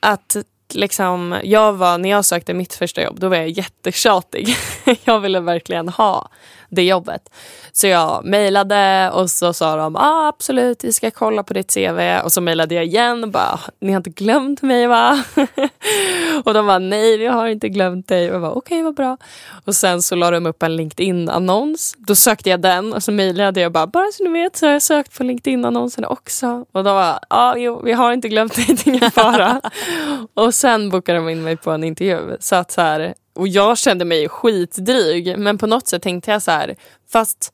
[0.00, 0.36] att
[0.72, 4.56] liksom, jag var, när jag sökte mitt första jobb, då var jag jättetjatig.
[5.04, 6.28] jag ville verkligen ha
[6.68, 7.30] det jobbet.
[7.72, 12.20] Så jag mejlade och så sa de ah, absolut, vi ska kolla på ditt CV.
[12.24, 15.24] Och så mejlade jag igen och bara, ni har inte glömt mig va?
[16.44, 18.28] och de bara, nej vi har inte glömt dig.
[18.28, 19.16] Och jag bara, okej vad bra.
[19.64, 21.94] Och sen så la de upp en LinkedIn-annons.
[21.98, 24.72] Då sökte jag den och så mejlade jag bara, bara så ni vet så har
[24.72, 26.64] jag sökt på LinkedIn-annonsen också.
[26.72, 29.60] Och de bara, ja jo, vi har inte glömt dig, det är ingen fara.
[30.34, 32.36] och sen bokade de in mig på en intervju.
[32.40, 36.42] Så att så här, och jag kände mig skitdryg men på något sätt tänkte jag
[36.42, 36.76] så här,
[37.08, 37.52] fast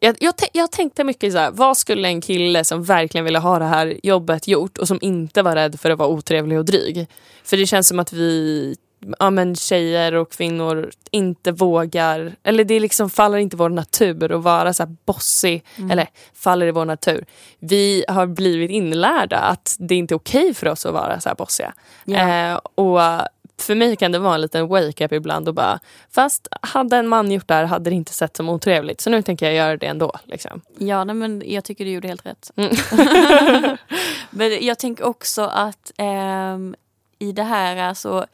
[0.00, 3.58] jag, jag, jag tänkte mycket så här, vad skulle en kille som verkligen ville ha
[3.58, 7.06] det här jobbet gjort och som inte var rädd för att vara otrevlig och dryg?
[7.44, 8.76] För det känns som att vi
[9.18, 14.32] ja, men tjejer och kvinnor inte vågar, eller det liksom faller inte i vår natur
[14.32, 17.24] att vara så här bossig, eller faller i vår natur.
[17.58, 21.36] Vi har blivit inlärda att det inte är okej för oss att vara så här
[21.36, 21.74] bossiga.
[22.04, 22.50] Ja.
[22.50, 23.00] Eh, och
[23.58, 27.30] för mig kan det vara en liten wake-up ibland och bara, fast hade en man
[27.30, 29.86] gjort det här hade det inte sett som otrevligt så nu tänker jag göra det
[29.86, 30.12] ändå.
[30.24, 30.60] Liksom.
[30.78, 32.50] Ja nej, men jag tycker du gjorde helt rätt.
[32.56, 32.76] Mm.
[34.30, 36.74] men jag tänker också att ehm,
[37.18, 38.26] i det här så,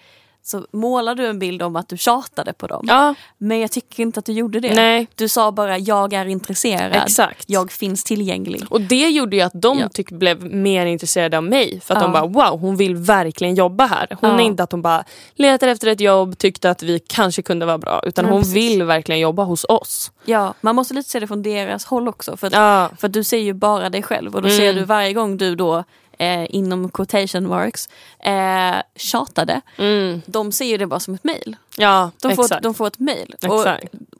[0.45, 2.85] så målar du en bild om att du tjatade på dem.
[2.89, 4.75] Ja, Men jag tycker inte att du gjorde det.
[4.75, 7.03] nej, Du sa bara jag är intresserad.
[7.05, 7.45] exakt.
[7.47, 8.63] Jag finns tillgänglig.
[8.71, 9.89] Och det gjorde ju att de Ja.
[9.89, 11.81] tyck, blev mer intresserade av mig.
[11.85, 12.07] För att Ja.
[12.07, 14.07] de bara wow, hon vill verkligen jobba här.
[14.21, 14.37] Hon Ja.
[14.41, 17.79] är inte att hon bara letar efter ett jobb, tyckte att vi kanske kunde vara
[17.79, 18.01] bra.
[18.07, 18.55] Utan hon precis.
[18.57, 20.13] vill verkligen jobba hos oss.
[20.25, 22.37] Ja, man måste lite se det från deras håll också.
[22.37, 24.59] För att, för att du ser ju bara dig själv och då Mm.
[24.59, 25.85] ser du varje gång du då
[26.23, 27.89] eh, inom quotation marks
[28.25, 29.61] eh, tjatade.
[29.79, 31.57] mm, De ser ju det bara som ett mail.
[31.79, 32.63] Ja De får, exakt.
[32.63, 33.35] de får ett mail.
[33.49, 33.67] Och,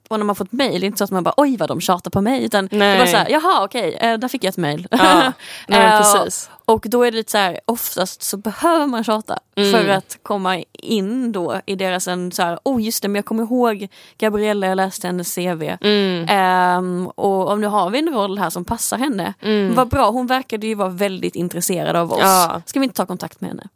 [0.09, 1.69] och när man får ett mail, det är inte så att man bara oj vad
[1.69, 2.45] de tjatar på mig.
[2.45, 2.99] Utan det är Nej.
[2.99, 4.89] bara så här, jaha okej, eh, där fick jag ett mail.
[4.91, 5.33] Ja,
[5.69, 6.51] nej, Eh, precis.
[6.65, 9.73] Och då är det lite så här, oftast så behöver man tjata Mm.
[9.73, 13.25] för att komma in då i deras en så här, oh just det men jag
[13.25, 13.89] kommer ihåg
[14.19, 15.63] Gabriella, jag läste hennes CV.
[15.81, 19.35] Mm, Ehm, och om nu har vi en roll här som passar henne.
[19.43, 22.19] mm, Vad bra, hon verkade ju vara väldigt intresserad av oss.
[22.23, 22.63] Ja.
[22.67, 23.69] Ska vi inte ta kontakt med henne?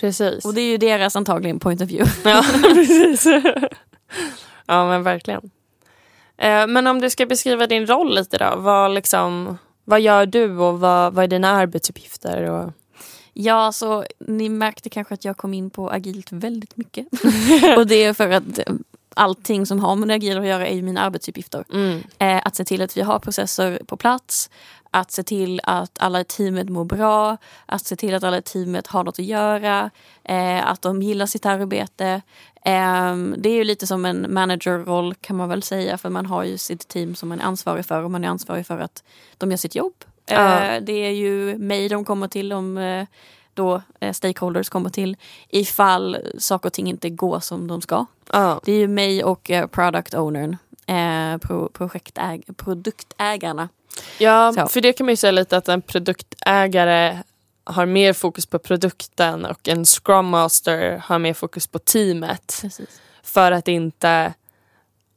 [0.00, 0.44] Precis.
[0.44, 2.30] Och det är ju deras antagligen point of view.
[2.30, 3.26] Ja, precis.
[4.66, 5.50] ja, men verkligen.
[6.38, 8.54] Eh, men om du ska beskriva din roll lite då.
[8.56, 12.50] Vad, liksom, vad gör du och vad, vad är dina arbetsuppgifter?
[12.50, 12.72] Och...
[13.32, 17.06] Ja, så ni märkte kanske att jag kom in på agilt väldigt mycket.
[17.76, 18.64] och det är för att eh,
[19.14, 21.64] allting som har med agil att göra är ju mina arbetsuppgifter.
[21.72, 22.02] Mm.
[22.18, 24.50] Eh, att se till att vi har processer på plats,
[24.96, 28.42] att se till att alla i teamet mår bra, att se till att alla i
[28.42, 29.90] teamet har något att göra,
[30.24, 32.22] eh, att de gillar sitt arbete.
[32.64, 36.44] Ehm, det är ju lite som en managerroll kan man väl säga för man har
[36.44, 39.04] ju sitt team som man är ansvarig för och man är ansvarig för att
[39.38, 39.94] de gör sitt jobb.
[40.26, 43.06] Eh, det är ju mig de kommer till om eh,
[43.54, 45.16] då eh, stakeholders kommer till
[45.48, 48.06] ifall saker och ting inte går som de ska.
[48.64, 50.56] Det är ju mig och eh, product ownern
[50.86, 53.68] eh, pro, projektäg, produktägarna.
[54.18, 54.68] Ja, Så.
[54.68, 57.18] för det kan man ju säga lite att en produktägare
[57.64, 62.58] har mer fokus på produkten och en scrum master har mer fokus på teamet.
[62.62, 63.00] Precis.
[63.22, 64.34] För att inte,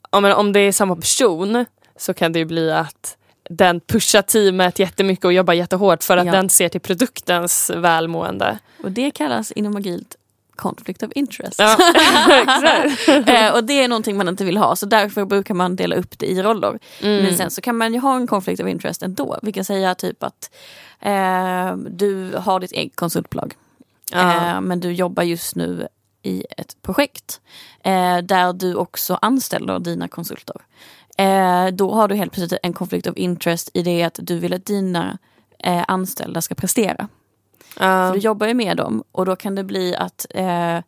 [0.09, 1.65] om, om det är samma person
[1.97, 3.17] så kan det ju bli att
[3.49, 6.31] den pushar teamet jättemycket och jobbar jättehårt för att Ja.
[6.31, 8.59] den ser till produktens välmående.
[8.83, 10.15] Och det kallas inom agilt
[10.59, 11.59] conflict of interest.
[11.59, 11.77] Ja,
[13.33, 16.19] eh, och det är någonting man inte vill ha så därför brukar man dela upp
[16.19, 16.79] det i roller.
[17.01, 17.23] Mm.
[17.23, 19.39] Men sen så kan man ju ha en conflict of interest ändå.
[19.41, 20.51] Vi kan säga typ att
[21.01, 23.53] eh, du har ditt eget konsultbolag.
[24.11, 24.35] Ja.
[24.35, 25.87] Eh, men du jobbar just nu
[26.21, 27.41] i ett projekt
[27.83, 30.55] eh, där du också anställer dina konsulter.
[31.17, 34.53] Eh, då har du helt plötsligt en conflict of interest i det att du vill
[34.53, 35.17] att dina
[35.87, 37.07] anställda ska prestera.
[37.77, 40.79] För du jobbar ju med dem och då kan det bli att eh,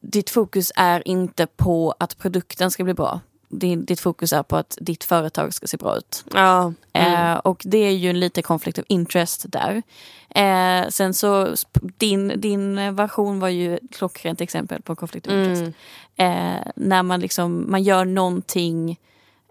[0.00, 3.20] ditt fokus är inte på att produkten ska bli bra.
[3.48, 6.24] Din, ditt fokus är på att ditt företag ska se bra ut.
[6.34, 6.72] Ja.
[6.92, 7.32] Mm.
[7.32, 9.82] Eh, och det är ju en lite conflict of interest där.
[10.28, 11.54] Eh, sen så,
[11.98, 15.76] din, din version var ju ett klockrent exempel på conflict of interest.
[16.16, 16.56] Mm.
[16.56, 18.98] Eh, när man liksom, man gör någonting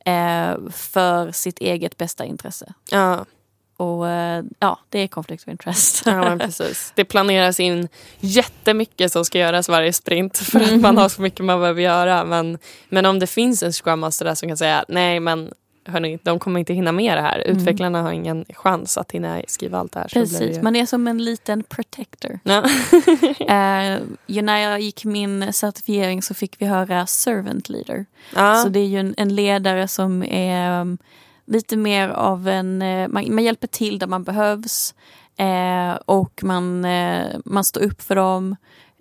[0.06, 2.74] eh, för sitt eget bästa intresse.
[2.90, 3.26] Ja.
[3.78, 6.04] Och eh, ja, det är conflict of interest.
[6.06, 6.92] Ja, men precis.
[6.96, 7.88] Det planeras in
[8.20, 12.26] jättemycket som ska göras varje sprint för att man har så mycket man behöver göra.
[12.26, 12.58] Men,
[12.90, 15.52] men om det finns en scrum master där som kan säga nej men
[15.88, 17.40] hörni, de kommer inte hinna med det här.
[17.40, 20.08] Utvecklarna har ingen chans att hinna skriva allt det här.
[20.14, 22.40] Det Precis, ju- man är som en liten protector.
[22.44, 22.64] Ja.
[23.48, 28.06] Eh, ju när jag gick min certifiering så fick vi höra servant leader.
[28.36, 28.56] Ja.
[28.56, 30.98] Så det är ju en, en ledare som är um,
[31.48, 34.96] lite mer av en, eh, man, man hjälper till där man behövs.
[35.38, 38.56] Eh, och man, eh, man står upp för dem.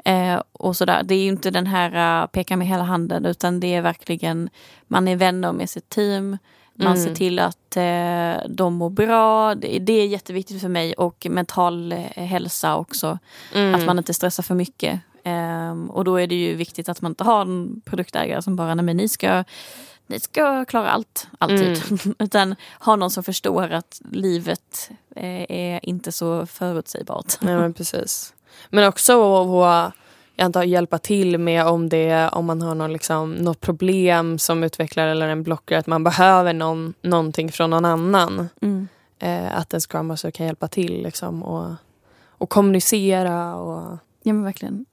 [0.04, 1.02] Eh, och sådär.
[1.02, 4.50] Det är ju inte den här uh, peka med hela handen utan det är verkligen,
[4.86, 6.38] man är vänner med sitt team.
[6.78, 7.04] Man Mm.
[7.04, 9.54] ser till att eh, de mår bra.
[9.54, 13.18] Det, det är jätteviktigt för mig och mental eh, hälsa också.
[13.54, 13.74] Mm.
[13.74, 15.00] Att man inte stressar för mycket.
[15.24, 18.74] Ehm, och då är det ju viktigt att man inte har en produktägare som bara,
[18.74, 19.44] nej men ni ska,
[20.06, 21.82] ni ska klara allt, alltid.
[22.18, 27.34] Utan ha någon som förstår att livet eh, är inte så förutsägbart.
[27.40, 28.34] Ja, men precis.
[28.70, 29.12] Men också
[29.62, 29.92] att
[30.38, 34.64] jag antar, hjälpa till med om, det, om man har någon, liksom, något problem som
[34.64, 35.78] utvecklare eller en blockare.
[35.78, 38.48] Att man behöver någon, någonting från någon annan.
[38.62, 38.88] Mm.
[39.18, 41.74] Eh, att en scrum kan hjälpa till liksom, och,
[42.28, 43.54] och kommunicera.
[43.54, 43.98] Och...
[44.22, 44.86] Ja men verkligen.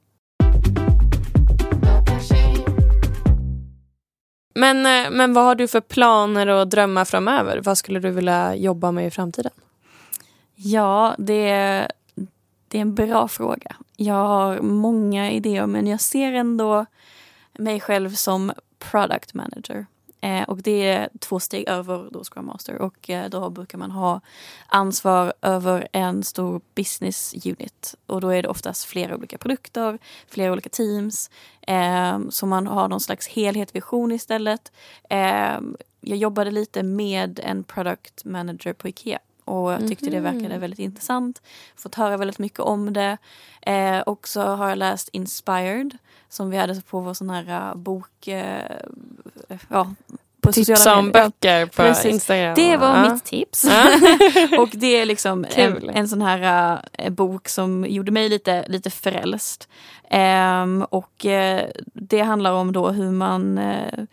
[4.54, 7.62] Men, eh, men vad har du för planer och drömmar framöver?
[7.64, 9.52] Vad skulle du vilja jobba med i framtiden?
[10.56, 11.92] Ja, det är,
[12.68, 13.76] det är en bra fråga.
[13.96, 16.86] Jag har många idéer men jag ser ändå
[17.54, 19.86] mig själv som product manager.
[20.24, 23.92] Eh, och det är två steg över då Scrum Master och eh, då brukar man
[23.92, 24.22] ha
[24.68, 27.96] ansvar över en stor business unit.
[28.06, 31.30] Och då är det oftast flera olika produkter, flera olika teams.
[31.62, 34.72] Eh, så man har någon slags helhetsvision istället.
[35.10, 35.60] Eh,
[36.02, 40.80] jag jobbade lite med en product manager på Ikea och jag tyckte det verkade väldigt
[40.80, 41.42] intressant.
[41.76, 43.18] Fått höra väldigt mycket om det.
[43.62, 45.98] Eh, och så har jag läst Inspired
[46.30, 48.28] som vi hade på vår sån här uh, bok...
[48.28, 48.62] Eh,
[49.70, 49.94] ja,
[50.42, 51.24] på Tipsa sociala om medier.
[51.24, 52.06] böcker på precis.
[52.06, 52.56] Instagram.
[52.56, 53.14] Det var Ja.
[53.14, 53.66] mitt tips.
[54.60, 58.90] Och det är liksom en, en sån här uh, bok som gjorde mig lite, lite
[58.90, 59.70] frälst.
[60.10, 64.04] Ehm, och eh, det handlar om då hur man eh,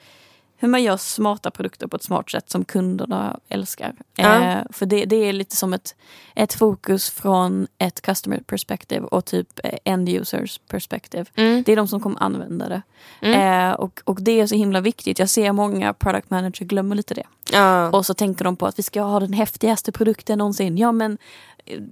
[0.62, 3.94] hur man gör smarta produkter på ett smart sätt som kunderna älskar.
[4.16, 4.44] Ja.
[4.44, 5.94] Eh, för det, det är lite som ett,
[6.35, 11.25] ett fokus från ett customer perspective och typ eh, end users perspective.
[11.35, 11.62] Mm.
[11.62, 12.83] Det är de som kommer använda det.
[13.20, 13.70] Mm.
[13.70, 15.18] Eh, och, och det är så himla viktigt.
[15.18, 17.27] Jag ser många product manager glömmer lite det.
[17.53, 17.90] Ja.
[17.90, 20.79] Och så tänker de på att vi ska ha den häftigaste produkten någonsin.
[20.79, 21.18] Ja men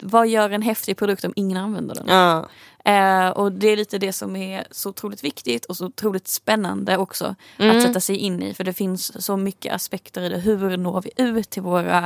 [0.03, 2.05] vad gör en häftig produkt om ingen använder den?
[2.09, 2.49] Ja.
[2.85, 6.97] Eh, och det är lite det som är så otroligt viktigt och så otroligt spännande
[6.97, 7.77] också Mm.
[7.77, 8.55] att sätta sig in i.
[8.55, 10.39] För det finns så mycket aspekter i det.
[10.39, 12.05] Hur når vi ut till våra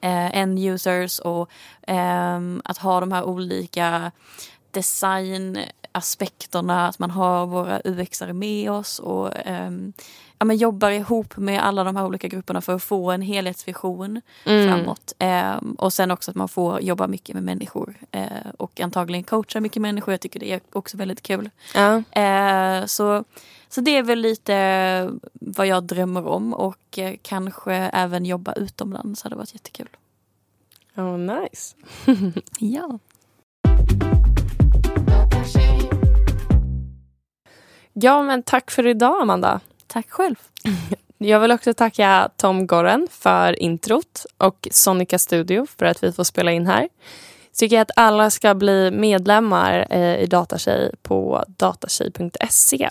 [0.00, 1.50] eh, end users och
[1.86, 4.12] ehm, att ha de här olika
[5.92, 9.92] designaspekterna, att man har våra UXare med oss och ehm,
[10.38, 14.20] ja, men jobbar ihop med alla de här olika grupperna för att få en helhetsvision
[14.44, 14.68] Mm.
[14.68, 15.12] framåt.
[15.18, 19.60] Ehm, och sen också att man får jobba mycket med människor eh, och antagligen coacha
[19.60, 20.12] mycket människor.
[20.14, 21.50] Jag tycker det är också väldigt kul.
[21.74, 22.02] Ja.
[22.20, 23.24] Eh, så,
[23.68, 29.22] så det är väl lite vad jag drömmer om och eh, kanske även jobba utomlands
[29.22, 29.88] hade varit jättekul.
[30.96, 31.76] Oh, nice.
[32.58, 32.98] Ja.
[37.92, 39.60] Ja, men tack för idag, Amanda.
[39.86, 40.34] Tack själv.
[41.18, 46.24] Jag vill också tacka Tom Gorren för introt och Sonica Studio för att vi får
[46.24, 46.88] spela in här.
[47.52, 52.90] Tycker jag att alla ska bli medlemmar eh, i Datatjej på datatjej.se.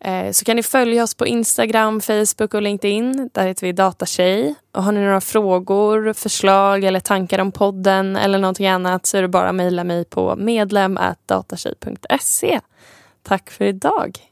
[0.00, 3.30] Eh, så kan ni följa oss på Instagram, Facebook och LinkedIn.
[3.32, 4.54] Där heter vi Datatjej.
[4.72, 9.22] Och har ni några frågor, förslag eller tankar om podden eller någonting annat så är
[9.22, 12.60] det bara att mejla mig på medlem.datatjej.se.
[13.22, 14.27] Tack för idag.